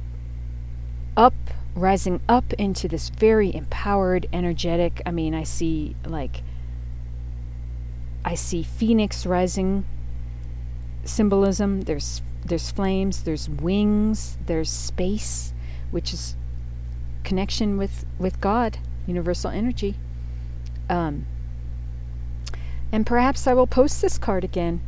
[1.16, 1.34] up
[1.74, 6.42] rising up into this very empowered energetic i mean i see like
[8.24, 9.84] I see phoenix rising
[11.04, 11.82] symbolism.
[11.82, 15.52] There's there's flames, there's wings, there's space,
[15.90, 16.36] which is
[17.24, 19.96] connection with with God, universal energy.
[20.92, 21.26] Um,
[22.92, 24.82] and perhaps I will post this card again.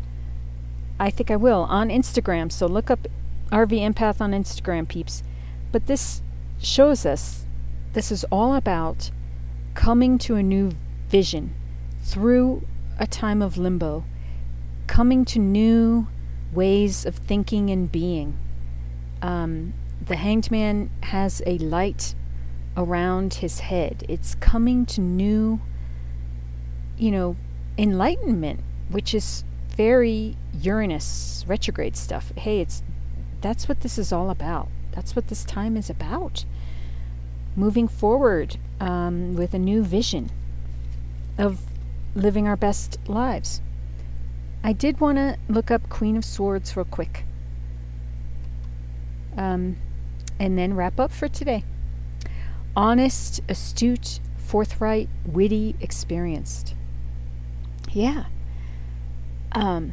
[1.00, 2.52] I think I will on Instagram.
[2.52, 3.08] So look up
[3.50, 5.22] RV Empath on Instagram, peeps.
[5.72, 6.20] But this
[6.58, 7.46] shows us
[7.94, 9.10] this is all about
[9.74, 10.72] coming to a new
[11.08, 11.54] vision
[12.02, 12.66] through
[12.98, 14.04] a time of limbo,
[14.86, 16.06] coming to new
[16.52, 18.36] ways of thinking and being.
[19.22, 19.72] Um,
[20.04, 22.14] the hanged man has a light
[22.76, 24.04] around his head.
[24.08, 25.60] It's coming to new,
[26.98, 27.36] you know,
[27.76, 29.44] enlightenment which is
[29.76, 32.32] very Uranus retrograde stuff.
[32.36, 32.82] Hey, it's
[33.40, 34.68] that's what this is all about.
[34.92, 36.44] That's what this time is about.
[37.56, 40.30] Moving forward um, with a new vision
[41.36, 41.60] of
[42.14, 43.60] living our best lives.
[44.62, 47.24] I did want to look up Queen of Swords real quick.
[49.36, 49.76] Um,
[50.38, 51.64] and then wrap up for today.
[52.76, 56.74] Honest, astute, forthright, witty, experienced.
[57.94, 58.24] Yeah.
[59.52, 59.92] Um,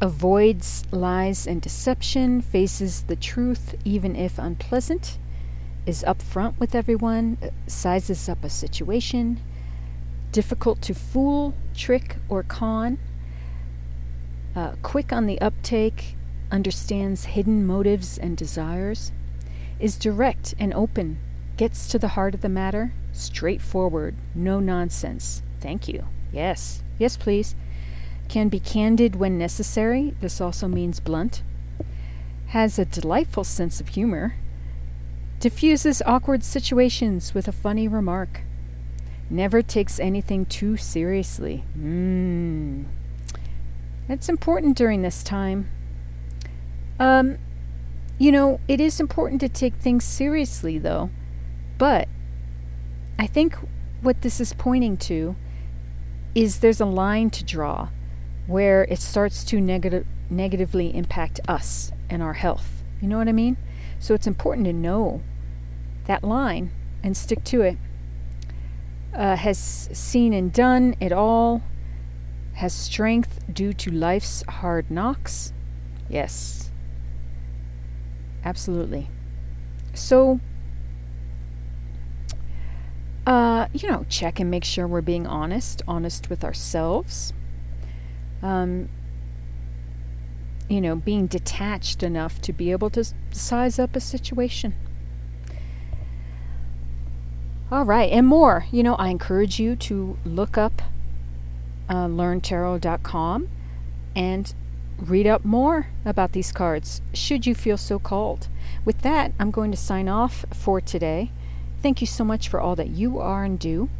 [0.00, 5.18] avoids lies and deception, faces the truth even if unpleasant,
[5.84, 9.40] is upfront with everyone, uh, sizes up a situation,
[10.30, 12.98] difficult to fool, trick, or con,
[14.54, 16.14] uh, quick on the uptake,
[16.52, 19.10] understands hidden motives and desires,
[19.80, 21.18] is direct and open,
[21.56, 25.42] gets to the heart of the matter, straightforward, no nonsense.
[25.62, 26.04] Thank you.
[26.32, 26.82] Yes.
[26.98, 27.54] Yes, please.
[28.28, 30.14] Can be candid when necessary.
[30.20, 31.42] This also means blunt.
[32.48, 34.34] Has a delightful sense of humor.
[35.40, 38.42] Diffuses awkward situations with a funny remark
[39.32, 41.64] never takes anything too seriously.
[41.76, 42.84] Mmm.
[44.06, 45.70] That's important during this time.
[47.00, 47.38] Um,
[48.18, 51.10] you know, it is important to take things seriously, though.
[51.78, 52.08] But
[53.18, 53.56] I think
[54.02, 55.34] what this is pointing to
[56.34, 57.88] is there's a line to draw
[58.46, 62.82] where it starts to negative, negatively impact us and our health.
[63.00, 63.56] You know what I mean?
[63.98, 65.22] So it's important to know
[66.06, 66.70] that line
[67.02, 67.76] and stick to it
[69.14, 71.62] uh, has seen and done it all,
[72.54, 75.52] has strength due to life's hard knocks.
[76.08, 76.70] Yes,
[78.44, 79.08] absolutely.
[79.94, 80.40] So,
[83.26, 87.32] uh, you know, check and make sure we're being honest, honest with ourselves.
[88.42, 88.88] Um,
[90.68, 94.74] you know, being detached enough to be able to size up a situation.
[97.70, 98.66] All right, and more.
[98.70, 100.82] You know, I encourage you to look up
[101.88, 103.48] uh, learntarot.com
[104.14, 104.54] and
[104.98, 108.48] read up more about these cards, should you feel so called.
[108.84, 111.30] With that, I'm going to sign off for today.
[111.82, 113.90] Thank you so much for all that you are and do.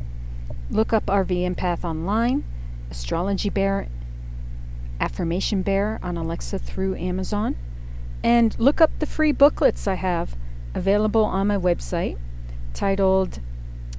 [0.70, 2.44] Look up RV Empath online,
[2.90, 3.88] Astrology Bear,
[5.00, 7.56] Affirmation Bear on Alexa through Amazon,
[8.22, 10.36] and look up the free booklets I have
[10.74, 12.18] available on my website
[12.72, 13.40] titled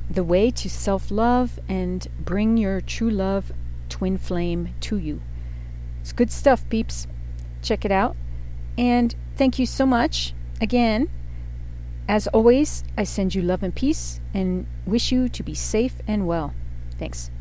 [0.09, 3.51] the way to self love and bring your true love
[3.89, 5.21] twin flame to you.
[6.01, 7.05] It's good stuff, peeps.
[7.61, 8.15] Check it out.
[8.77, 10.33] And thank you so much.
[10.61, 11.09] Again,
[12.07, 16.27] as always, I send you love and peace and wish you to be safe and
[16.27, 16.53] well.
[16.99, 17.31] Thanks.